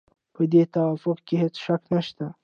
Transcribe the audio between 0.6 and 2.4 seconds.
توافق کې هېڅ شک نشته.